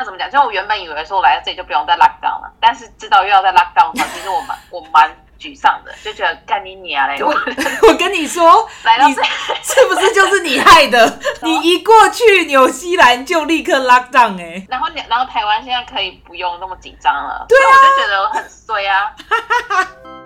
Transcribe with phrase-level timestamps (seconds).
[0.00, 0.30] 那怎么讲？
[0.30, 7.22] 就我原本以为说我来到这里就不用再 lock down 了，但是知道又要再 lock down 的话，其实我蛮我蛮沮丧的，就觉得干你娘嘞！
[7.22, 7.28] 我
[7.86, 9.22] 我跟你说， 来到这
[9.62, 11.18] 是不是就是你害的？
[11.42, 19.14] 你一过去纽西兰就立刻 lock down 哎、欸，然后然后台湾现在可以不用那么紧张了，对啊，我就觉得我很衰啊。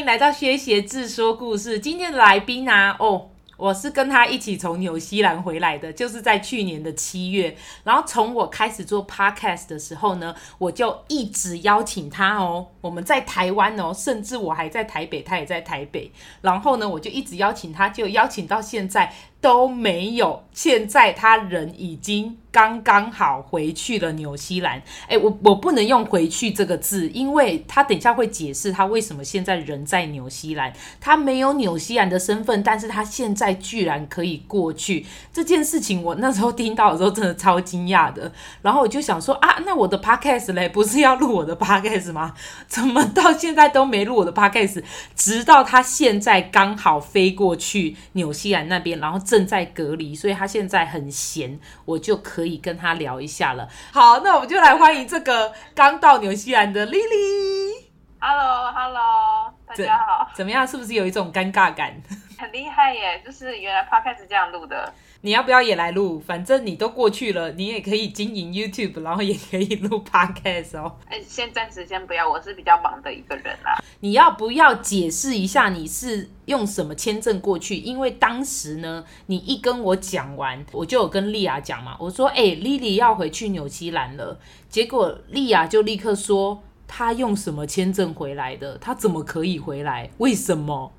[0.00, 1.78] 迎来到薛协志说故事。
[1.78, 7.54] 今天的来宾啊，哦，我是跟他一起从纽西兰回来的，就是在去年的七月。
[7.84, 12.66] 然后从我开始做 podcast 的时候呢，我就一直邀请他哦。
[12.80, 16.10] 我们在台湾哦，甚至我还在台北，他也在台北。
[16.40, 20.44] 然后呢，我就一直邀请他，就邀请到现在都没有。
[20.52, 22.36] 现在他人已经。
[22.52, 38.32] 刚刚好回去了纽西兰，哎，我我不能用回去这个字，因为他等一下会解释他为什么现在人在纽西兰，他没有纽西兰的身份，但是他现在居然可以过去这件事情，我那时候听到的时候真的超惊讶的，
[38.62, 42.34] 然后我就想说啊， 那我的 podcast 嘞，不是要录我的 podcast 吗？
[42.66, 44.82] 怎么到现在都没录我的 podcast？
[45.14, 52.50] 直到他现在刚好飞过去纽西兰那边，然后正在隔离，所以他现在很闲，我就可。
[52.50, 53.68] 以跟他聊一下了。
[53.92, 57.84] 好，那我们就来欢迎这个刚到纽西兰的 Lily。
[58.18, 60.28] Hello，Hello，大家好。
[60.34, 60.66] 怎么样？
[60.66, 61.94] 是不是有一种尴尬感？
[62.36, 63.22] 很厉害耶！
[63.24, 64.92] 就是原来 Podcast 这样录的。
[65.22, 66.18] 你要不要也来录？
[66.18, 70.96] 反正你都过去了，你也可以经营 YouTube，然后也可以录 Podcast 哦。
[71.06, 73.78] 哎，先暂时先不要，我是比较忙的一个人啦。
[74.00, 77.76] 你要不要解释一下你是用什么签证过去？
[77.76, 88.78] 因为当时呢，你一跟我讲完，我就有跟莉亚讲嘛，我说：“哎，Lily 要回去纽西兰了。”结果莉亚就立刻说：“她用什么签证回来的？
[88.78, 90.08] 她怎么可以回来？
[90.16, 90.94] 为什么？”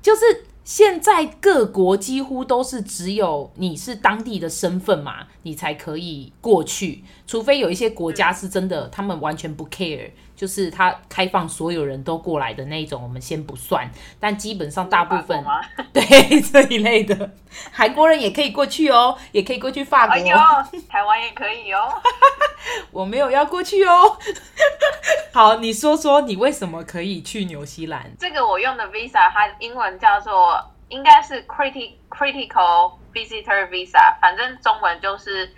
[0.00, 0.44] 就是。
[0.64, 10.10] 现在各国几乎都是只有你是当地的身份嘛，你才可以过去，除非有一些国家是真的，他们完全不 care。
[10.44, 13.90] 就是他开放所有人都过来的那一种，我们先不算，
[14.20, 15.42] 但基本上大部分
[15.90, 16.02] 对
[16.42, 17.30] 这一类的，
[17.72, 20.36] 韩国人也可以过去哦，也可以过去法国，哎呦，
[20.86, 21.90] 台湾也可以哦。
[22.92, 24.18] 我没有要过去哦。
[25.32, 28.12] 好，你说说你为什么可以去纽西兰？
[28.18, 35.50] 这个我用的 visa，它英文叫做应该是 critical critical visitor visa，反正中文就是。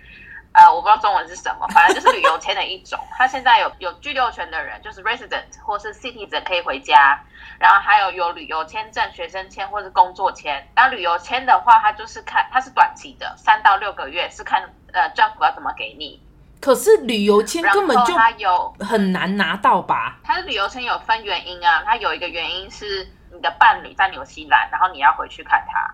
[0.53, 2.99] 呃，我不知道中文是什么，反正就是旅游签的一种。
[3.17, 7.19] 他现在有有居留权的人，就是 resident 或是 citizen 可以回家，
[7.59, 10.67] 然后还有有旅游签证、学生签或是工作签。
[10.75, 16.19] 那旅游签的话，它就是看它是短期的，三到六个月，是看呃政府要怎么给你。
[16.59, 20.17] 可是旅游签根本就它有很难拿到吧？
[20.23, 25.93] 它的旅游签有分原因啊，它有一个原因是你的伴侣在纽西兰，然后你要回去看他。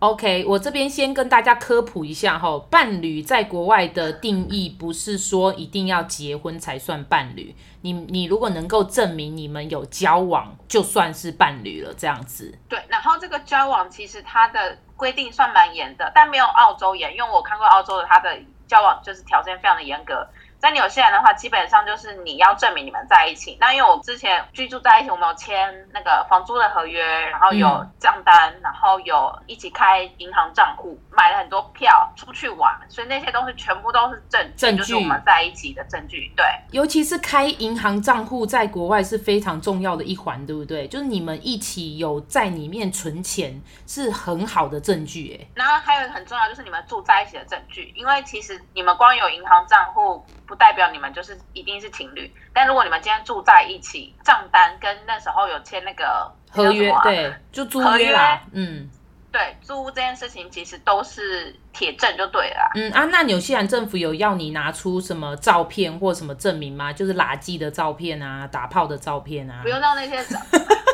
[0.00, 12.56] OK，我这边先跟大家科普一下哈，伴侣在国外的定义不是说一定要结婚才算伴侣，你你如果能够证明你们有交往，就算是伴侣了，这样子。
[12.68, 18.38] 对，然后这个交往其实它的规定算蛮严的，但没有澳洲严，因为我看过澳洲的，它的
[18.68, 20.24] 交往就是条件非常的严格。
[20.58, 23.56] 在纽西兰的话，基本上就是你要证明你们在一起。
[23.60, 36.32] 那因为我之前居住在一起，我们有签那个房租的合约，然后有账单，嗯、然后有一起开银行账户，买了很多票出去玩，所以那些东西全部都是证据，证据就是我们在一起的证据。
[36.34, 40.88] 对，尤其是开银行账户在国外是非常重要的一环，对不对？
[40.88, 45.38] 就是你们一起有在里面存钱，是很好的证据。
[45.40, 50.26] 哎，然后还有很重要就是你们住在一起的证据，因为其实你们光有银行账户。
[50.48, 58.88] 不代表你们就是一定是情侣，但如果你们今天住在一起，账单跟那时候有签那个合约，对，就租约啦，嗯，
[59.30, 66.90] 对，租这件事情其实都是铁证就对了，嗯啊，那纽西兰政府有要你拿出什么照片或什么证明吗？
[66.92, 70.40] 就是垃圾的照片啊，打炮的照片啊，不用到那些照。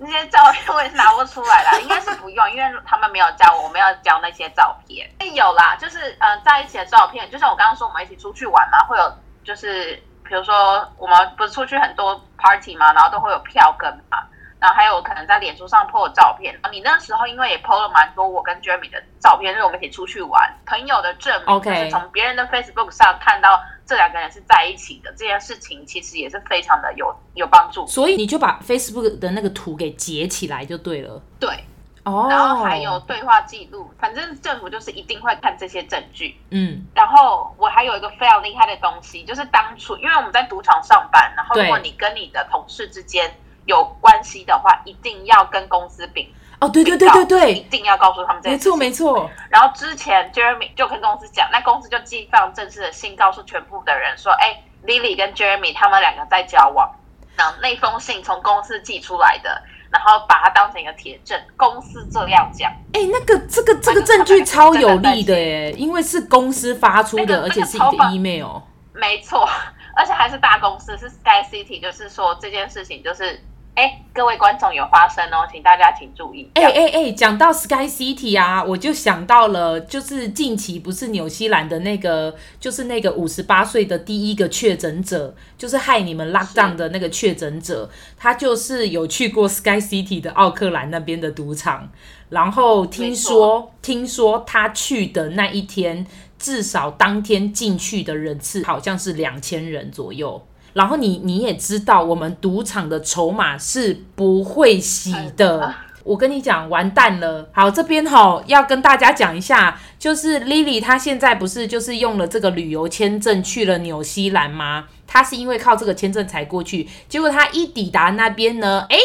[0.00, 5.06] 那些照片我也是拿不出来啦， 应该是不用，因为他们没有教我，我们要交那些照片。
[5.34, 9.12] 有啦，就是呃在一起的照片，就像我刚刚说，我们一起出去玩嘛，会有
[9.44, 9.94] 就是
[10.24, 14.18] 比如说我们不是出去很多 party 嘛，然后都会有票根嘛。
[14.58, 21.78] 然后还有可能在脸书上 po 的照片，你那时候因为也 po 了蛮多我跟 Jeremy 的照片，因为我们一起出去玩，朋友的证明，Okay.
[21.78, 23.58] 就是从别人的 Facebook 上看到
[23.90, 27.84] 这两个人是在一起的这件事情，其实也是非常的有有帮助。
[27.88, 31.20] 所以你就把 Facebook 的那个图给截起来就对了。
[31.40, 31.64] 对。
[32.04, 36.34] 哦，然后还有对话记录，反正政府就是一定会看这些证据。
[36.50, 43.34] 嗯，然后我还有一个非常厉害的东西，就是当初因为我们在赌场上班，然后如果你跟你的同事之间
[43.66, 46.32] 有关系的话，一定要跟公司禀。
[46.60, 48.78] 哦，对对对对对，一定要告诉他们这件事情。
[48.78, 49.30] 没错没错。
[49.48, 56.94] 然后之前 Jeremy 就跟公司讲，那公司就寄放正式的信，告诉全部的人说，哎，Lily 跟 Jeremy 他们两个在交往。
[57.38, 62.70] 那那封信从公司寄出来的，然后把它当成一个铁证，公司这样讲。
[62.92, 68.60] 哎，那个这个这个证据超有力的耶，因为是公司发出的，而且是一个 email。
[68.92, 69.48] 没错，
[69.96, 73.42] 而且还是大公司，是 Sky City，就是说这件事情就是。
[73.74, 76.50] 哎，各位观众有发声哦，请大家请注意。
[76.54, 87.88] 哎哎哎，讲到 Sky City 啊，我就想到了，就是近期不是纽西兰的那个，就是那个五十八岁的第一个确诊者，就是害你们 lockdown 的那个确诊者，
[88.18, 91.90] 他就是有去过 Sky City 的奥克兰那边的赌场，
[92.28, 96.06] 然后听说听说他去的那一天，
[96.38, 100.44] 至少当天进去的人次好像是两千人左右。
[100.72, 105.74] 然后你你也知道，我们赌场的筹码是不会洗的。
[106.02, 107.48] 我跟你讲，完蛋了。
[107.52, 114.86] 好，这边哈要跟大家讲一下，就是 Lily 她现在不是就是用了这个旅游签证去了纽西兰吗？
[115.06, 118.96] 她是因为靠这个签证才过去，结果她一抵达那边呢，哎，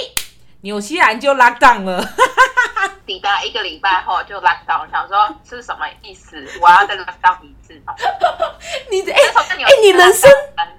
[0.61, 2.09] 纽西兰就 lock down 了。
[3.05, 6.43] 抵达一个礼拜后就 lock down，想说是什么意思？
[6.61, 7.93] 我要再 lock down 一次吗？
[8.89, 10.29] 你哎哎，你人生，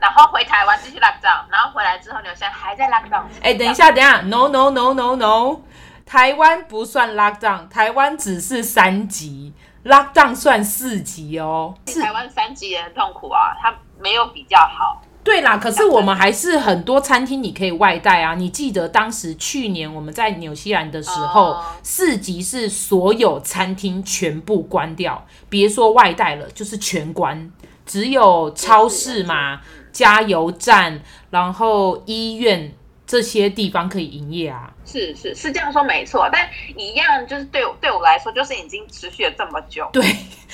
[0.00, 3.24] 然后回台湾继续 lock down，然后回来之后，纽西兰还在 lock down。
[3.42, 5.60] 哎，等一下，等一下，no no no no no，
[6.04, 11.74] 台湾不算 lock down，台湾只是三级，lock down 算四级哦。
[12.02, 15.00] 台湾三级也很痛苦啊，它没有比较好。
[15.26, 18.36] 对啦，可是我们还是很多餐厅你可以外带啊。
[18.36, 27.50] 你记得当时去年我们在纽西兰的时候，哦、四级是所有餐厅全部关掉，别说外带了，就是全关，
[27.84, 29.60] 只有超市嘛、
[29.92, 32.72] 加油站，然后医院
[33.04, 34.72] 这些地方可以营业啊。
[34.84, 39.88] 是是是这样说没错，但一样就是对我对我来说，就是已经持续了这么久。
[39.92, 40.04] 对，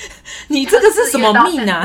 [0.49, 1.83] 你这个是什么命啊？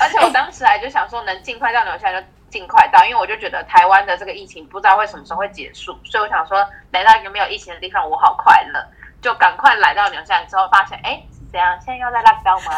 [0.00, 8.84] 而且我当时还就想说，能尽快到纽西兰就尽快到，因为我就觉得台湾的这个疫情不知道会什么时候会结束，所以我想说来到一个没有疫情的地方，我好快乐，
[9.20, 11.78] 就赶快来到纽西兰之后，发现哎，是怎样？
[11.84, 12.72] 现在要在 lockdown 吗？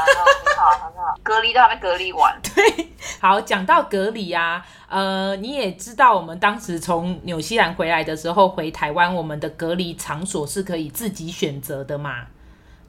[0.45, 2.39] 很好，很好，隔离都还没隔离完。
[2.43, 2.91] 对，
[3.21, 12.27] 好，讲到隔离啊，呃，你也知道，我们当时从纽西兰回来的时候，回台湾，我们的隔离场所是可以自己选择的嘛。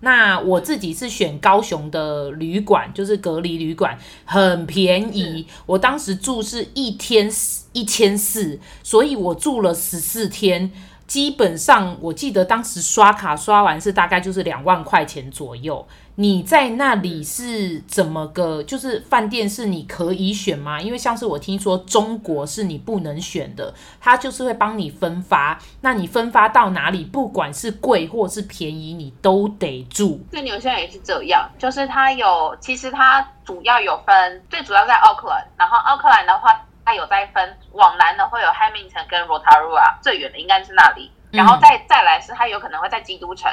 [0.03, 5.47] 那我自己是选高雄的旅馆，就是隔离旅馆，很便宜。
[5.65, 7.31] 我当时住是一天
[7.71, 10.69] 一千四，所以我住了十四天。
[11.05, 15.85] 基本上我记得当时刷卡刷完是大概就是两万块钱左右。
[16.15, 18.61] 你在那里是怎么个？
[18.61, 20.79] 就是饭店是你可以选吗？
[20.79, 25.59] 因为像是我听说中国是你不能选的，他就是会帮你分发。
[25.81, 30.21] 那你分发到哪里，不管是贵或是便宜，你都得住。
[30.29, 43.51] 对，纽西兰也是这样，就是它有，其实它主要有分，最主要在奥克兰，然后奥克兰的话，它有在分往南的会有 Hamilton 跟 Rotorua，最远的应该是那里，然后再再来是它有可能会在基督城。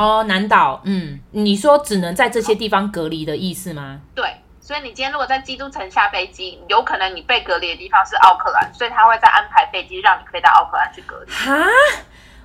[0.00, 4.00] 哦，南岛，嗯，你说只能在这些地方隔离的意思吗？
[4.14, 4.24] 对，
[4.58, 11.30] 所以你今天如果在基督城下飞机，有可能你被隔离的地方是奥克兰，所以他会再安排飞机让你飞到奥克兰去隔离。
[11.30, 11.54] 哈？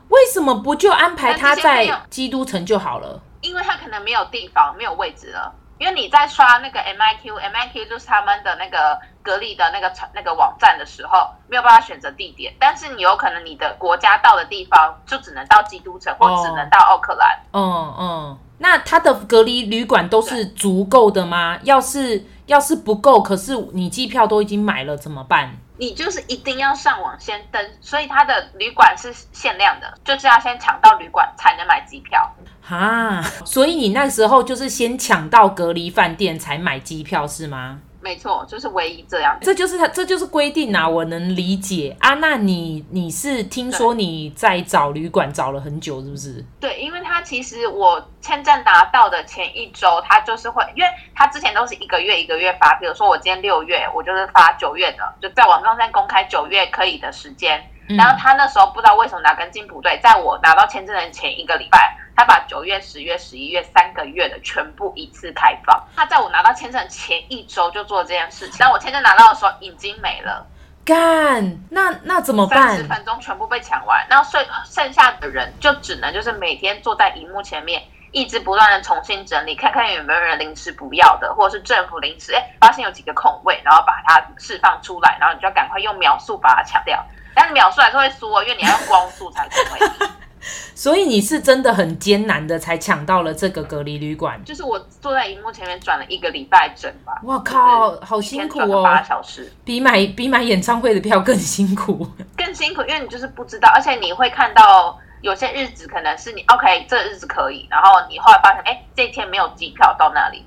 [0.09, 3.21] 为什么不就安排他在基督城就好了？
[3.39, 5.53] 因为他可能没有地方，没有位置了。
[5.77, 17.39] 因为你在刷那个 MIQ，MIQ 就是他们的那个隔离的那个那个网站的时候，没有办法选择地点，但是你有可能你的国家到的地方就只能到基督城，或只能到奥克兰。
[17.51, 21.59] 嗯嗯，那他的隔离旅馆都是足够的吗？
[21.63, 25.57] 要是要是不够，可是你机票都已经买了怎么办？
[25.77, 32.33] 你就是一定要上网先登，所以他的旅馆是限量的，就是要先抢到旅馆才能买机票。
[32.61, 37.79] 哈，所以你那时候就是先抢到隔离饭店才买机票是吗？
[38.05, 39.35] 没错，就是唯一这样。
[39.41, 42.13] 这就是他，这就是规定啊，我能理解啊。
[42.13, 46.45] 那你你是听说你在找旅馆找了很久是不是？
[46.59, 57.59] 对，因为他其实我签证拿到的前一周，他就是会，因为他之前都是一个月一个月发，比如说我今天六月，我就是发九月的，就在网站上公开九月可以的时间。
[57.87, 65.83] 然后他那时候不知道为什么拿根筋不对，在我拿到签证的前一个礼拜，他把九月、十月、十一月三个月的全部一次开放。
[65.95, 70.45] 他在我拿到签证前一周就做这件事情，但我签证拿到的时候已经没了。
[70.85, 72.69] 干，那那怎么办？
[72.69, 77.81] 三十分钟全部被抢完，然后剩剩下的人就只能就是每天坐在荧幕前面，
[78.11, 87.03] 一直不断的重新整理，看看有没有人临时不要的，或者是政府临时哎发现有几个空位，然后把它释放出来，然后你就要赶快用秒速把它抢掉。
[87.33, 90.09] 但是秒速还是会输哦，因为你要用光速才可以。
[90.75, 97.19] 所以你是真的很艰难的才抢到了这个隔离旅馆，就是我坐在荧幕前面转了一个礼拜整吧。
[97.23, 110.43] 哇靠，好辛苦哦，八小时，比买比买演唱会的票更辛苦， 更辛苦，因为你就是不知道，而且你会看到有些日子可能是你 OK 这日子可以，然后你后来发现哎这一天没有机票到那里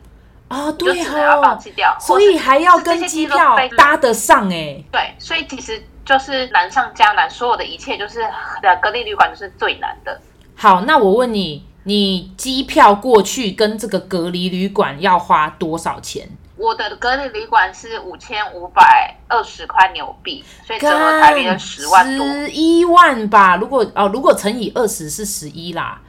[0.48, 5.82] 啊，对哦，要放弃掉，所以还要跟机票搭得上哎，对，所以其实。
[6.08, 8.20] 就是难上加难，所有的一切就是
[8.62, 10.18] 的隔离旅馆就是最难的。
[10.56, 16.26] 好，那我问你，你机票过去跟这个隔离旅馆要花多少钱？
[16.58, 23.56] 我的隔离旅馆是五千五百二十块纽币，所以折合台币的十万多，十一万吧。
[23.56, 26.00] 如果哦，如果乘以二十是十一啦。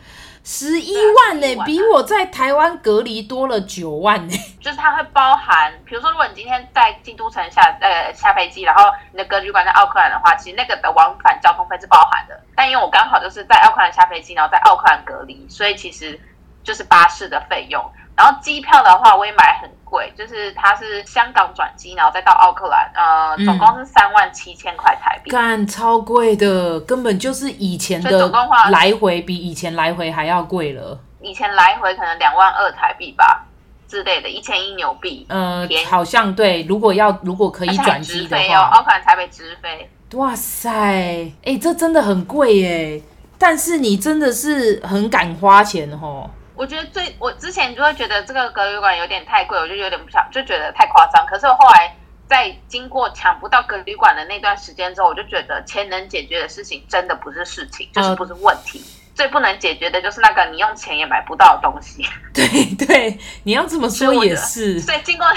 [0.41, 4.56] 十一万呢、欸，比我在台湾隔离多了九万呢、欸。
[4.60, 12.39] 就是它会包含，比如说，如果你今天在京都城下呃下飞机，然后你的隔离旅馆在奥克兰的话，其实那个的往返交通费是包含的。
[12.56, 16.20] 但因为我刚好就是在奥克兰下飞机，然后在奥克兰隔离，所以其实
[16.63, 17.84] 就是巴士的费用。
[18.19, 28.29] 然后机票的话，我也买很贵，就是它是香港转机，然后再到奥克兰，呃，总共是三万七千块台币，干、嗯、超贵的，根本就是以前的
[28.71, 30.99] 来回比以前来回还要贵了。
[31.21, 33.45] 以前来回可能两万二台币吧
[33.88, 36.63] 之类的，一千一纽币，呃，好像对。
[36.63, 43.01] 如果要如果可以转机的话，奥克兰台北直飞，哇塞，哎、欸，这真的很贵耶。
[43.38, 46.29] 但是你真的是很敢花钱哦。
[46.60, 51.25] 我觉得最我之前就会觉得这个隔离旅馆有点太贵，我就有点不想，就觉得太夸张。
[51.25, 51.96] 可是我后来
[52.28, 58.80] 在经过抢不到隔离旅馆的那段时间之后，我就觉得钱能解决的事情真的不是事情，就是不是问题。
[58.80, 62.05] 呃最不能解决的就是那个你用钱也买不到的东西。
[62.33, 62.47] 对
[62.77, 64.79] 对，你要这么说也是。
[64.79, 65.27] 所以经过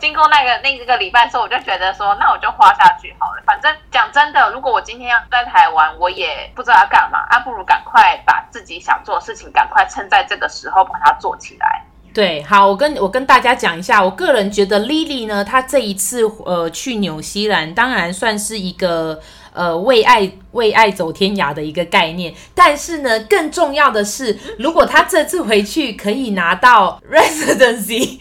[0.00, 3.42] 经过那个那个礼拜之后，我就觉得说，那我就花下去好了。
[3.46, 11.84] 反正讲真的，如果我今天要在台湾，我也不知道要干嘛，啊，不如赶快把自己想做的事情，赶快趁在这个时候把它做起来。
[12.12, 19.20] 对，好，我跟我跟大家讲一下，我个人觉得 Lily 呢，她这一次呃去纽西兰，当然算是一个。
[19.52, 28.18] 呃，为爱为爱走天涯的一个概念，但是呢，更重要的是，如果他这次回去可以拿到 residency，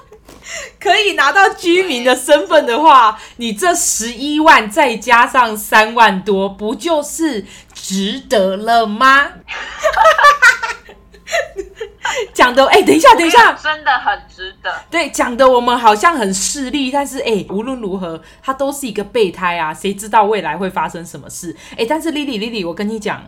[0.80, 9.28] 可以拿到居民的身份的话，你这十一万再加上三万多，不就是值得了吗？
[12.34, 14.70] 讲的哎、欸，等一下，等一下，真的很值得。
[14.90, 21.56] 对，讲的我们好像很势利，但是哎、欸，无论如何，他都是一个备胎啊，谁知道未来会发生什么事？
[21.72, 23.24] 哎、欸，但是 Lily，Lily，我跟你讲，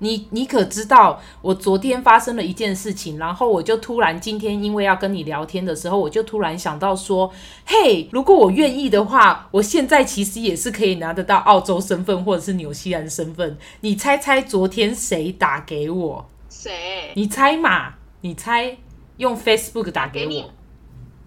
[0.00, 7.32] 你你可知道，我昨天发生了一件事情，然后我就突然今天因为要跟你聊天的时候，我就突然想到说，
[7.64, 13.56] 嘿，如果我愿意的话，我现在其实也是可以拿得到澳洲身份或者是纽西兰身份。
[13.82, 16.28] 你猜猜昨天谁打给我？
[16.56, 17.12] 谁？
[17.14, 17.94] 你猜嘛？
[18.22, 18.76] 你猜
[19.18, 20.50] 用 Facebook 打给我，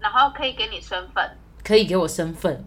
[0.00, 2.64] 然后可以给你身份，可以给我身份。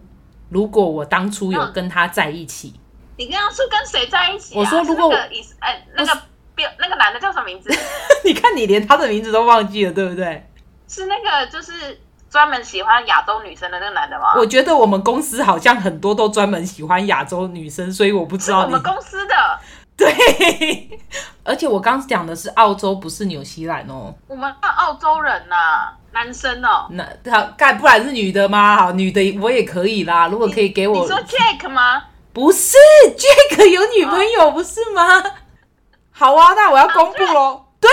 [0.48, 2.74] 如果我当初有跟他在一起，
[3.16, 4.58] 你刚刚是跟谁在一起、啊？
[4.58, 5.14] 我说如果我，
[5.60, 6.22] 哎，那个
[6.54, 7.70] 标那个男的叫什么名字？
[8.24, 10.50] 你看你连他的名字都忘记了，对不对？
[10.88, 14.34] 是那个就是专门喜欢亚洲女生的那个男的吗？
[14.36, 18.64] 我觉得我们公司好像很多都专门喜欢亚洲女生，所以我不知道你。
[18.64, 19.34] 我们公司的。
[20.38, 21.00] 对，
[21.44, 24.14] 而且我刚讲的是澳洲，不是纽西兰哦。
[24.26, 26.86] 我们看澳洲人呐、啊，男生哦。
[26.90, 28.76] 那他干不然是女的吗？
[28.76, 30.28] 好，女的我也可以啦。
[30.28, 32.02] 如果可以给我，你说 Jack 吗？
[32.32, 32.76] 不是
[33.16, 35.22] ，Jack 有女朋友不是吗？
[36.10, 37.64] 好啊，那我要公布喽。
[37.80, 37.90] 对，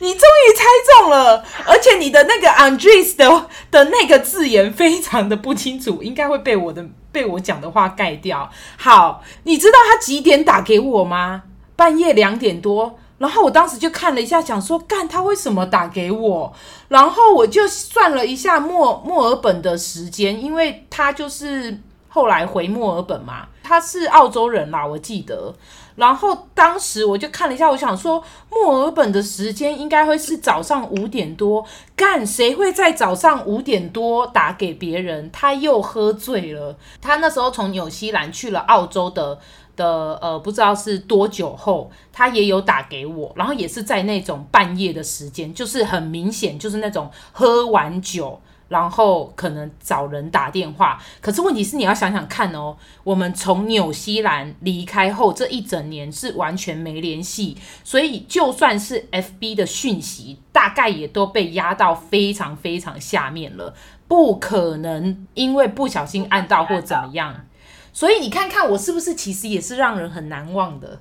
[0.00, 0.64] 你终于猜
[0.98, 6.84] 中了，而且你的那个 Andres 的的那个字眼非常的不清楚，应该会被我的。
[7.12, 8.48] 被我讲的话盖掉。
[8.76, 11.42] 好，你知道他几点打给我吗？
[11.74, 13.00] 半夜两点多。
[13.18, 16.54] 然后我当时就看了一下，想说，干他为什么打给我？
[16.86, 25.52] 然后我就算了一下墨墨尔本的时间，因为他就是后来回墨尔本嘛，他是澳洲人啦，我记得。
[26.00, 31.62] 然后当时我就看了一下，我想说墨尔本的时间应该会是早上五点多，
[31.94, 35.30] 干谁会在早上五点多打给别人？
[35.30, 36.74] 他又喝醉了。
[37.02, 39.38] 他那时候从纽西兰去了澳洲的
[39.76, 48.40] 的呃，不知道是多久后，他也有打给我，然后也是在那种半夜的时间，就是很明显就是那种喝完酒。
[48.70, 63.74] 然后可能找人打电话，可是问题是你要想想看哦，我们从纽西兰离开后这一整年是完全没联系，所以就算是 FB 的讯息，大概也都被压到非常非常下面了，
[64.06, 67.46] 不可能因为不小心按到或怎么样，
[67.92, 71.00] 所以你看看我是不是其实也是让人很难忘的。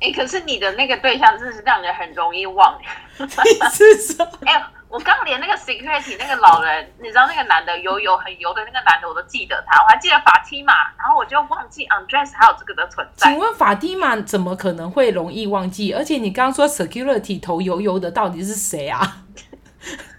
[0.00, 2.76] 哎、欸，可是你的那个对象真的是让人很容易忘。
[3.18, 3.26] 你
[3.70, 4.28] 是说？
[4.44, 4.66] 哎。
[4.88, 13.30] 我刚连那个 security 那个老人，你知道那个男的油油很油的那个男的，我都记得他，我还记得法蒂玛，然后我就忘记 undress 还有这个的存在。
[13.30, 15.92] 请问法蒂玛怎么可能会容易忘记？
[15.92, 19.18] 而且你刚刚说 security 头油油的到底是谁啊？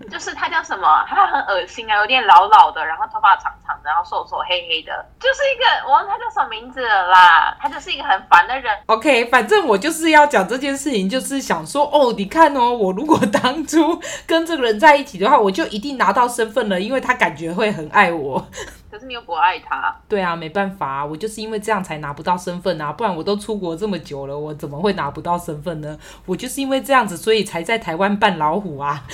[0.10, 1.06] 就是他叫什么？
[1.08, 7.56] 他很恶心啊，有点老老的，然后头发长长的，然后瘦瘦黑黑的，就是一个我忘他叫什么名字了啦。
[7.60, 8.76] 他就是一个很烦的人。
[8.88, 18.46] OK，反正我就是要讲这件事情，就是想说哦，你看哦，我如果当初跟这个人在一起的话，我就一定拿到身份了，因为他感觉会很爱我。
[18.92, 19.96] 可是你又不爱他。
[20.08, 25.98] 对啊，没办法啊，我就是因为这样才拿不到身份啊，不然我都出国这么久了，我怎么会拿不到身份呢？
[26.26, 29.06] 我就是因为这样子，所以才在台湾扮老虎啊。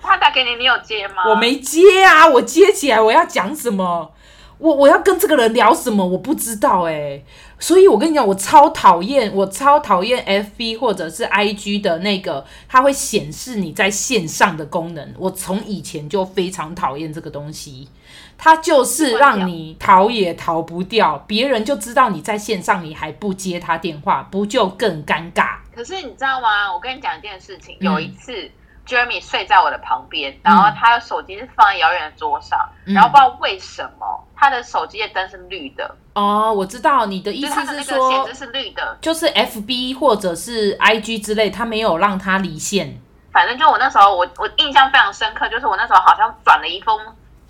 [0.00, 1.28] 他打给你，你有接吗？
[1.28, 4.12] 我没接啊，我接起来我要讲什么？
[4.58, 6.06] 我我要跟这个人聊什么？
[6.06, 7.24] 我不知道哎、欸，
[7.58, 15.14] 所以我跟你讲，我超讨厌，我超讨厌 FB 或者是 IG 的那个，它会显示你在线上的功能。
[15.18, 17.88] 我从以前就非常讨厌这个东西，
[18.36, 25.56] 它就是让你逃也逃不掉，别人就知道你在线上，你还不接他电话，不就更尴尬？
[25.74, 26.72] 可是你知道吗？
[26.72, 28.32] 我跟你讲一件事情，有一次。
[28.42, 28.50] 嗯
[28.86, 35.94] Jeremy 睡在我的旁边，然后他的手机是放在遥远的桌上，嗯、然后不知道为什么他的手机的灯是绿的。
[36.14, 43.00] 哦，我知道你的意思是说，显示是绿的，就是 FB 或者是 IG 之类，他没有让他离线。
[43.32, 46.98] 反正就我那时候，我我印象非常深刻，就是我那时候好像转了一封，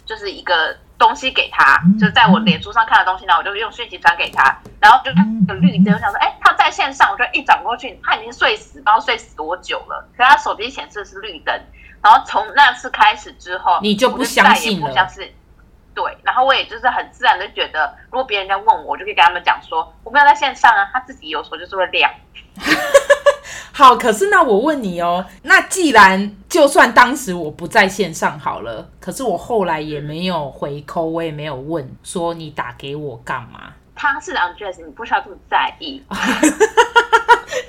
[0.04, 0.76] 就是一个。
[0.98, 11.54] 东西给他，就是在我脸书上看的东西呢，我就用讯息传给他，然后就有绿灯，我想说，哎，他在线上，我就一转过去，他已经睡死，不知道睡死多久了，可是他手机显示的是绿灯，
[12.02, 15.32] 然后从那次开始之后，你就不相信了，不相信，
[15.97, 22.13] 对，然后我也就是很自然的觉得，如果别人在问我，我就可以跟他们讲说，我没有在线上啊，他自己有时候就是会亮。
[23.73, 33.73] 好，可是那我问你哦，那既然就算当时我不在线上好了，可是我后来也没有回扣，我也没有问说你打给我干嘛？
[33.95, 36.04] 他是 Andres，你不需要这么在意。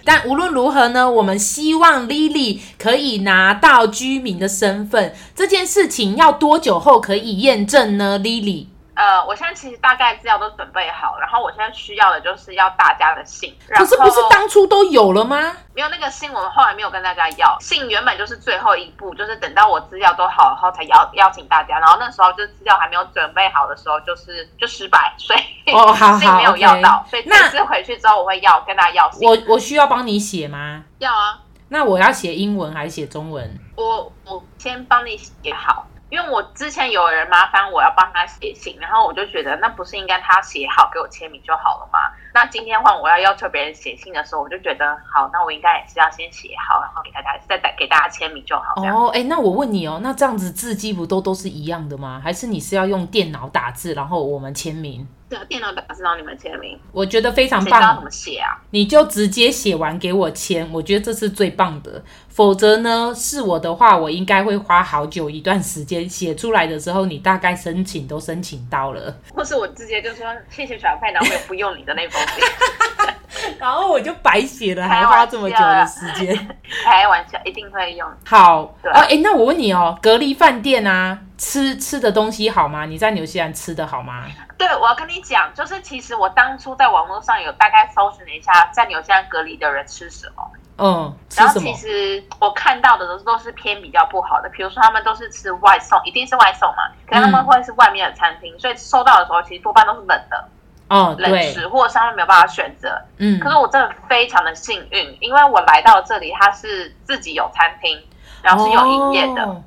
[0.03, 8.65] 但无论如何呢，我们希望 Lily 可以拿到居民的身份，这件事情要多久后可以验证呢？Lily？
[8.97, 13.55] 呃，我现在其实大概资料都准备好，然后我现在需要的就是要大家的信。
[13.69, 15.55] 可是不是当初都有了吗？
[15.75, 17.55] 没有那个信，我们后来没有跟大家要。
[17.59, 21.77] 信原本就是最后一步，就是等到我资料都好，然后才邀邀请大家。
[21.77, 27.05] 然后那时候就资料还没有准备好的时候，就是就失败，所以哦，好好， 信没有要到。
[27.05, 27.09] okay.
[27.11, 29.29] 所以这次回去之后，我会要跟大家要信。
[29.29, 30.83] 我我需要帮你写吗？
[30.97, 31.39] 要啊。
[31.69, 33.59] 那我要写英文还是写中文？
[33.75, 35.85] 我我先帮你写好。
[36.09, 41.99] 因为我之前有人麻烦我要帮他写信，然后我就觉得那不是应该他写好给我签名就好了吗？
[42.33, 48.75] 那今天换我要要求别人写信的时候，我就觉得好，那我应该也是要先写好，然后给大家再带给大家签名就好。
[48.77, 52.21] 哦，哎，那我问你哦，那这样子字迹不都都是一样的吗？
[52.23, 55.07] 还是你是要用电脑打字，然后我们签名？
[55.49, 57.81] 电脑打字让你们签名，我觉得非常棒。
[57.81, 58.57] 知道怎么写啊？
[58.71, 62.01] 你就直接写完给我签，我觉得这是最棒的。
[62.29, 69.13] 否则呢，是我的话，我应该会花好久一段时间写出来的时候，你大概申请都申请到了。
[69.33, 76.57] 或是我直接就说谢谢小派，然后我也不用你的那封信， 然后我就白写了，还花这么久的时间。
[76.85, 78.07] 开玩笑，一定会用。
[78.25, 82.85] 好，对哦，哎，那我问你哦，隔离饭店啊，吃吃的东西好吗？
[82.85, 84.25] 你在纽西兰吃的好吗？
[84.57, 90.43] 对，我要跟你讲，就是其实我当初在网络上有大概搜寻了一下，在纽西兰隔离的人吃什么。
[90.79, 100.47] 嗯，然后其实我看到的都都是偏比较不好的，比如说他们都是吃外送，一定是外送嘛，可能他们会是外面的餐厅，嗯、所以收到的时候其实多半都是冷的。
[100.89, 102.97] 哦，冷食或者是他们没有办法选择。
[103.17, 108.01] 嗯，可是我真的非常的幸运，因为我来到这里，他是自己有餐厅，
[108.41, 109.43] 然后是有营业的。
[109.43, 109.61] 哦、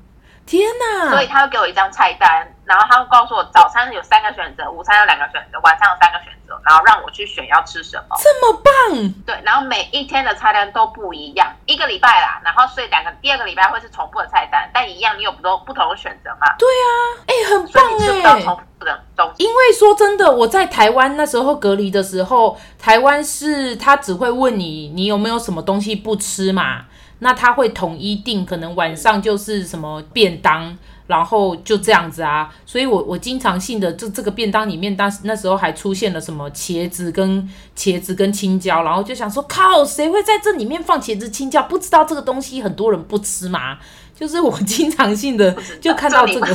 [0.46, 1.11] 天哪！
[1.11, 2.46] 所以他会给我一张菜单。
[2.64, 8.16] 然后他会告诉我早餐有三个选择，午餐有两个选择，晚上有三个选择，然后让我去选要吃什么。
[8.22, 9.12] 这么棒？
[9.26, 16.46] 对，然后每一天的菜单都不一样，一个礼拜啦，然后所以两个第二个礼拜会是重复的菜单，但一样你有不同不同的选择嘛？
[16.57, 16.88] 对啊，
[17.26, 18.07] 哎，很棒哎。
[18.07, 19.42] 吃不到重复的东西。
[19.42, 26.85] 因为说真的，我在台湾那时候隔离的时候，台湾是他只会问你你有没有什么东西不吃嘛，
[27.20, 30.76] 那他会统一定，可能晚上就是什么便当。
[31.06, 41.64] 然后就这样子啊，所以我我经常性的就这个便当里面，当时那时候还出现了什么茄子跟茄子跟青椒，然后就想说靠，谁会在这里面放茄子青椒？
[41.64, 43.78] 不知道这个东西很多人不吃吗？
[44.20, 46.54] 就是我经常性的就看到这个，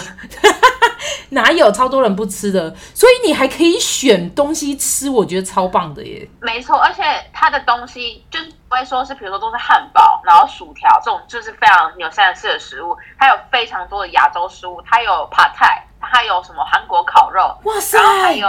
[1.32, 2.70] 哪有超多人不吃的？
[2.94, 6.30] 所以你还可以选东西吃，我觉得超棒的耶。
[6.42, 7.02] 没错，而且
[7.34, 12.96] 它的东西就是不会说是，比如说都是汉堡，然后薯条这种，就是非常纽西兰式的食物。
[13.18, 18.48] 它有非常多的亚洲食物，它有 Pad Thai，它还有什么韩国烤肉，哇塞，然后还有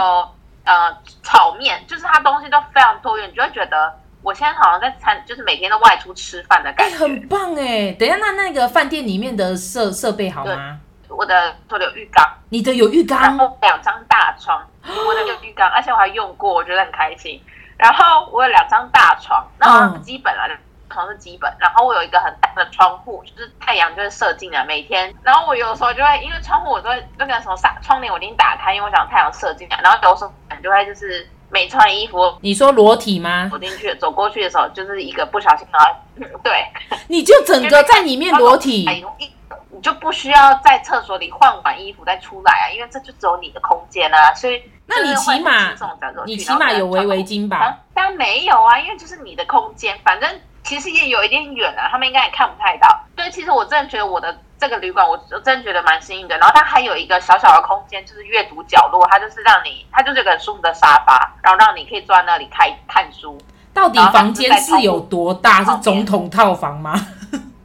[0.63, 3.91] 呃炒面，就是它东西都非常多元，你就会觉得。
[4.23, 7.91] 我现在好像在餐，就是每天都外出吃饭的感觉，欸、很棒哎！
[7.93, 10.79] 等一下，那那个饭店里面的设设备好吗？
[11.07, 17.41] 我的我的有浴缸，你的有浴缸，然后两张大床，我的有浴缸，而且我还用过，我觉得很开心。
[17.77, 20.49] 然后我有两张大床，然后基本啊，
[20.89, 21.49] 床是基本。
[21.59, 25.13] 然后我有一个很大的窗户，就是太阳就是射进来，每天。
[25.23, 29.79] 然后我有时候就会，因为窗户我都会那个什么纱窗帘我已经打开，因为我想太阳射进来。
[29.81, 31.25] 然后有时候就会就是。
[31.49, 33.47] 没穿衣服，你说裸体吗？
[33.51, 35.79] 走进去，走过去的时候，就是一个不小心啊，
[36.43, 36.65] 对，
[37.07, 38.85] 你就整个在里面裸体，
[39.69, 45.73] 你就不需要在厕所里换完衣服再出来啊，因为这就只有你的空间啊，所以那你起码
[46.25, 47.77] 你起码有围围巾吧？
[47.93, 50.29] 当然没有啊，因为就是你的空间，反正
[50.63, 52.87] 其实也有一点远啊，他们应该也看不太到。
[53.15, 54.37] 对，其实我真的觉得我的。
[54.59, 63.37] 这个旅馆我我真觉得蛮幸运的，然后它还有一个小小的空间，就是阅读角落，它就是让你，它就是一个很舒服的沙发，然后让你可以坐在那里看看书。
[63.73, 65.63] 到底房间是有多大？
[65.63, 66.93] 是总统套房吗？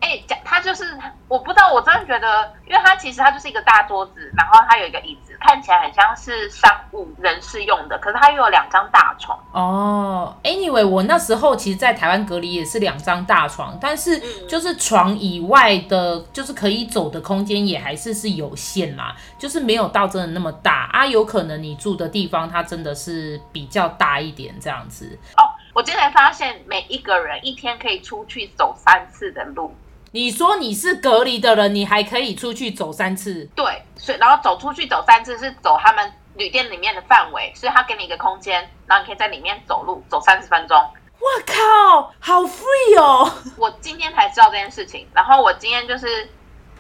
[0.01, 9.39] 哎，讲它就是，我不知道，我真的觉得，因为它其实它就是一个大桌子，然后它有一个椅子，看起来很像是商务人士用的，可是它又有两张大床。
[9.53, 21.07] 哦，Anyway，我那时候其实，在台湾隔离也是两张大床，但是就是床以外的，就是可以走的空间也还是是有限啦，就是没有到真的那么大啊。
[21.07, 25.19] 有可能你住的地方它真的是比较大一点这样子。
[25.37, 25.43] 哦，
[25.75, 29.75] 我今天发现每一个人一天可以出去走三次的路。
[30.15, 33.49] 你说你是隔离的人，你还可以出去走三次？
[33.57, 40.77] 对，所以然后走出去走三次是走他们旅店里面的范围，所以他给你一个空间，然后你可以在里面走路走三十分钟。
[40.79, 43.33] 我靠，好 free 哦！
[43.57, 46.25] 我今天才知道这件事情，然后我今天就是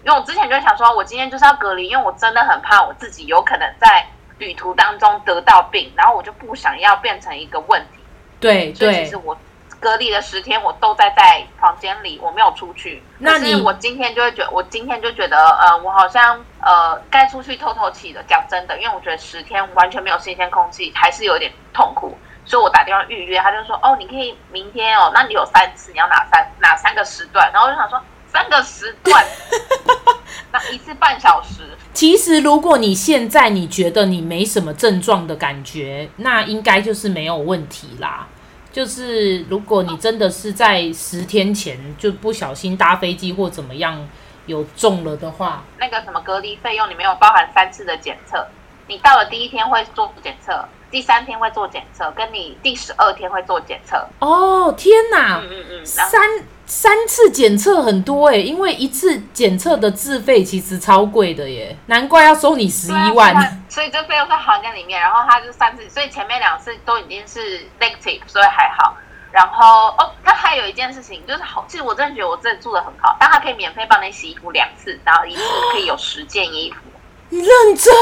[0.04, 8.00] 因为我之前就想说，我今天就是要隔离，因为我真的很怕我自己有可能在旅途当中得到病，然后我就不想要变成一个问题。
[8.38, 9.34] 对对，所以其实我。
[9.82, 13.02] 隔离了十天，我都在在房间里，我没有出去。
[13.18, 18.22] 那你我今天就会觉得，我今天就觉得，呃，我好像呃该出去透透气了。
[18.28, 22.16] 讲真的，因为我觉得十天完全没有新鲜空气，还是有点痛苦。
[22.44, 27.50] 所以我打电话预约，他就说，哦，你可以明天哦，那你有三次，你要哪三哪三个时段？
[27.52, 29.24] 然后我就想说，三个时段，
[30.52, 31.76] 那一次半小时。
[31.92, 38.28] 其实如果你现在你觉得你没什么症状的感觉，那应该就是没有问题啦。
[38.72, 44.08] 就是如果你真的是在十天前就不小心搭飞机或怎么样
[44.46, 48.46] 有中了的话，那个什么隔离费用里面有包含三次的检测，
[48.92, 54.06] 你到了第一天会做检测，第三天会做检测，跟你第十二天会做检测。
[54.18, 55.40] 哦，天哪！
[55.42, 56.20] 嗯嗯嗯，三。
[56.64, 63.62] 三次检测很多哎、欸，因为一次检测的自费其实超贵的耶，难怪要收你十一万。
[63.68, 68.96] 所以这费用在行间里面，然后他就三次，所以前面两次都已经是 negative，所以还好。
[69.30, 76.78] 然后哦，他还有一件事情就是好，其实我真的觉得我这里做的很好，但他可以免费帮你洗衣服两次，然后一次可以有十件衣服。
[77.28, 77.92] 你认真？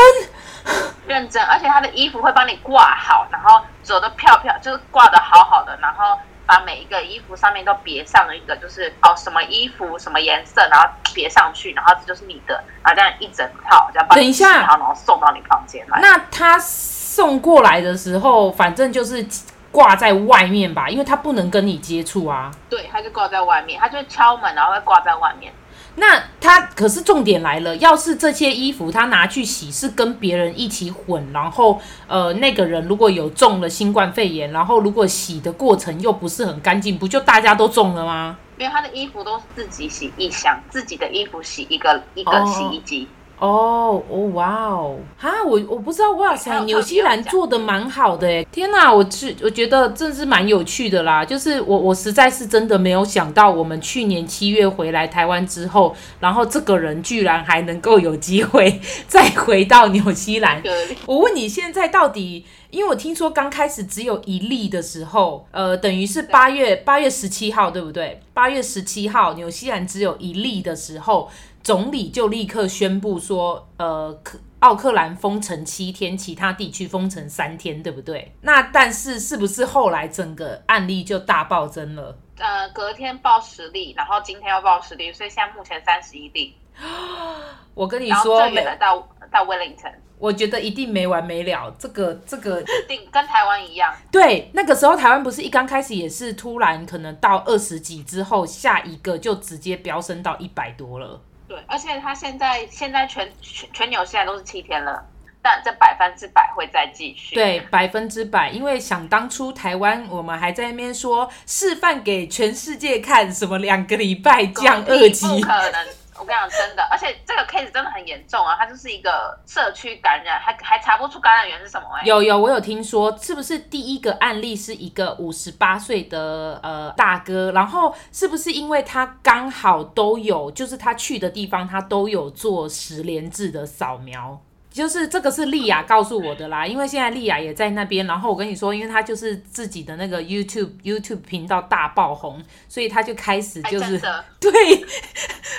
[1.06, 6.18] 认真，而且他的衣服会帮你挂好，然后走的漂漂，就是挂的好好的，然后。
[6.46, 14.22] 把每一个衣服上面都别上了一个，就是哦什么衣服什么颜色，然后别上去，然后这就是你的，然后这样一整套这样帮你。
[14.22, 16.00] 等一下，然后送到你房间来。
[16.00, 19.24] 那他送过来的时候，反正就是
[19.70, 22.50] 挂在外面吧，因为他不能跟你接触啊。
[22.68, 25.52] 对，他就挂在外面，他就敲门，然后会挂在外面。
[26.00, 38.38] 那他可是重点来了，要是这些衣服他拿去洗，是跟别人一起混，然后呃那个人如果有中了新冠肺炎，然后如果洗的过程又不是很干净，不就大家都中了吗？
[38.56, 43.06] 因为他的衣服都是自己洗一箱，自己的衣服洗一个一个洗衣机。
[43.40, 45.42] 哦哦哇哦哈！
[45.44, 48.44] 我我不知道哇塞，纽西兰做的蛮好的哎！
[48.52, 51.24] 天哪，我去，我觉得真是蛮有趣的啦。
[51.24, 60.62] 就是我我实在是真的没有想到，我们去年七月回来台湾之后，然后这个人居然还能够有机会 再回到纽西兰。
[61.06, 62.44] 我问你现在到底？
[62.70, 68.20] 因为我听说刚开始只有一例的时候，呃，等于是八月八月十七号，对不对？
[68.32, 71.28] 八月十七号，纽西兰只有一例的时候。
[71.62, 74.18] 总理就立刻宣布说，呃，
[74.60, 78.34] 奥克兰封城七天，其他地区封城三天，对不对？
[78.40, 82.18] 那但是是不是后来整个案例就大暴增了？
[82.38, 86.54] 呃，隔天报十例，然后今天又报十例，所以现在目前三十一例。
[87.74, 91.70] 我跟你说，最远的到到 Wellington，我觉得一定没完没了。
[91.78, 93.94] 这个这个，定跟台湾一样。
[94.10, 101.20] 对，那个时候台湾不是一刚开始也是突然可能到二十几之后，下一个就直接飙升到一百多了。
[101.50, 105.04] 对，而且他现在现在全全全纽西兰都是七天了，
[105.42, 107.34] 但这百分之百会再继续。
[107.34, 115.86] 对，百分之百，因为想当初台湾我们还在那边说示范给全世界看，什么两个礼拜降二级，不可能。
[116.30, 118.54] 我跟你讲，真的，而且这个 case 真的很严重啊！
[118.56, 127.50] 它就是一个社区感染，还还查不出感染源是什么、有有，我有听说，是不是第一个案例是一个五十八岁的呃大哥？
[127.52, 134.40] 然后是不是因为他刚好都有，就是他去的地方他都有做十连制的扫描？
[134.70, 138.06] 就是这个是莉亚告诉我的啦，因为现在莉亚也在那边。
[138.06, 144.00] 然后我跟你说，因为她就是自己的那个 YouTube YouTube 频道大爆红，所以她就开始就是
[144.40, 144.50] 对，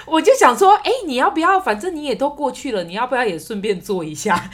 [0.05, 1.59] 我就想说，哎，你要不要？
[1.59, 4.49] 反正你也都过去了，你要不要也顺便做一下？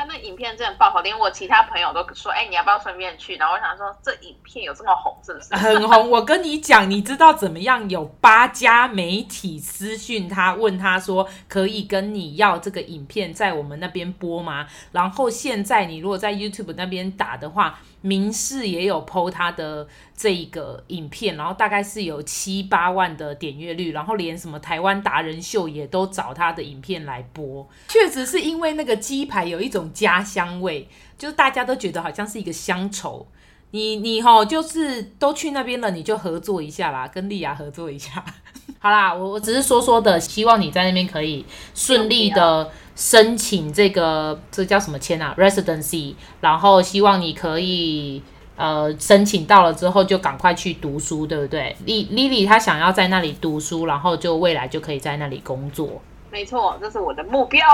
[0.00, 5.54] 他那影片真的爆火，连我其他朋友都说：“哎、你要不要顺便去？”然后我想说，这影片有这么红，是不是？
[5.54, 6.08] 很红。
[6.08, 7.86] 我跟你讲，你知道怎么样？
[7.90, 17.78] 有八家媒体私讯他，问他说：“可以跟你要这个影片在我们那边播吗？”然后现在你如果在 YouTube 那边打的话。
[18.02, 19.86] 民视也有 PO 他的
[20.16, 27.68] 这一个影片，然后大概是有七八万的点阅率，然后连什么台湾达人秀也都找他的影片来播。
[27.88, 33.26] 确实是因为那个鸡排有一种家乡味，就是大家都觉得好像是一个乡愁。
[33.72, 38.24] 你你齁，就是都去那边了，你就合作一下啦，跟丽雅合作一下。
[38.80, 42.70] 好啦，我我只是说说的，希望你在那边可以顺利的。
[43.00, 48.22] 申请这个这叫什么签啊？Residency，然后希望你可以
[48.56, 56.02] 呃申请到了之后就赶快去读书，对不对？Lily 她想要在那里读书，然后就未来就可以在那里工作。
[56.30, 57.66] 没错，这是我的目标。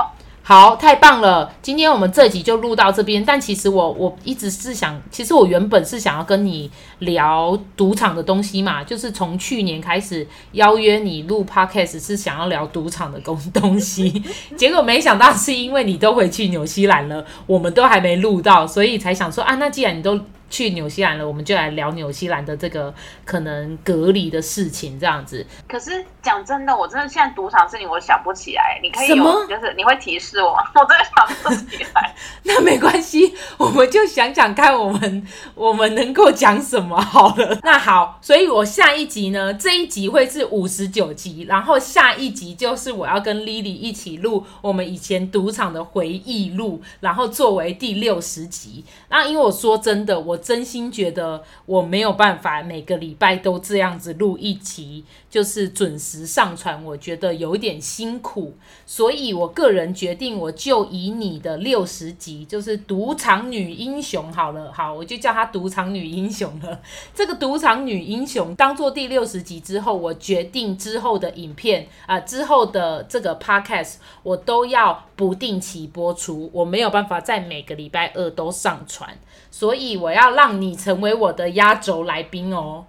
[0.48, 1.52] 好，太棒了！
[1.60, 3.24] 今天我们这集就录到这边。
[3.24, 14.22] 但其实我我一直是想，其实我原本是想要跟你聊赌场的东西嘛，就是从去年开始邀约你录 Podcast，是想要聊赌场的东东西。
[14.56, 20.20] 结果没想到是因为你都回去纽西兰了，我们都还没录到，所以才想说啊，那既然你都。
[20.48, 25.44] 去纽西兰了，我们就来聊纽西兰的这个可能隔离的事情，这样子。
[25.68, 28.78] 可是讲真的，我真的现在赌场事情我想不起来。
[28.80, 29.46] 你可以有？
[29.46, 30.52] 就是你会提示我？
[30.74, 32.14] 我真的想不起来。
[32.44, 37.58] 那没关系，我们就想想看，我们我们能够讲什么好了。
[37.64, 48.84] 那好，所以我下一集呢，这一集会是五十九集，然后下一集就是我要跟 Lily 一起录我们以前赌场的回忆录，然后作为第六十集。
[49.08, 50.35] 那因为我说真的，我。
[50.36, 66.80] 真心觉得我没有办法每个礼拜都这样子录一集，就是准时上传，我觉得有点辛苦，所以我个人决定，我就以你的六十集，就是赌场女英雄好了，好，我就叫她赌场女英雄了。
[67.14, 79.18] 这个赌场女英雄当做第六十集之后，我决定之后的影片啊、之后的这个 podcast 我都要不定期播出，我没有办法在每个礼拜二都上传，
[79.50, 80.25] 所以我要。
[80.26, 82.84] 要让你成为我的压轴来宾哦，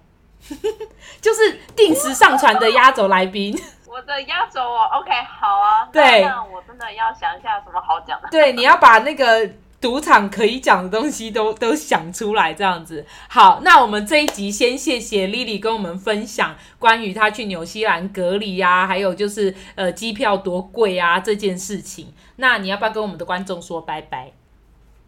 [1.22, 3.58] 就是定时上传的压轴来宾。
[3.86, 5.88] 我的压轴哦，OK，好啊。
[5.92, 8.28] 对，那我真的要想一下什么好讲的。
[8.30, 9.50] 对，你要把那个
[9.82, 13.06] 赌场可以讲的东西都 都想出来，这样子。
[13.28, 22.14] 好，那我们这一集先谢谢 Lily 跟我们分享关于她去纽西兰隔离啊，还有就是呃机票多贵啊这件事情。
[22.36, 24.32] 那你要不要跟我们的观众说拜拜？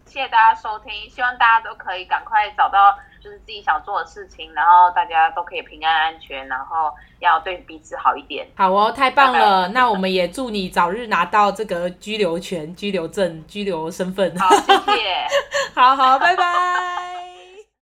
[0.10, 8.48] 谢谢大家收听，希望大家都可以赶快找到就是自己想做的事情，然后大家都可以平安安全，然后要对彼此好一点。
[8.58, 9.40] 好哦，太棒了！
[9.40, 9.74] 拜拜。
[9.74, 14.36] 那我们也祝你早日拿到这个居留权、居留证、居留身份。
[14.38, 15.28] 好，谢谢。
[15.80, 17.30] 好好，拜拜。